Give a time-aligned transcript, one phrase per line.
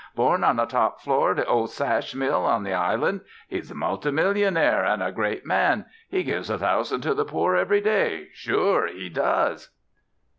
[0.15, 3.21] Born on the top floor o' the ol' sash mill on the island.
[3.47, 5.85] He's a multi millionaire an' a great man.
[6.09, 8.29] He gives a thousand to the poor every day.
[8.33, 9.69] Sure, he does!'"